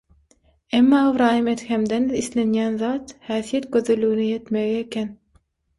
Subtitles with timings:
[0.77, 5.19] emma Ybraýym Edhemden islenýän zat, häsiýet gözelligine ýetmegi eken.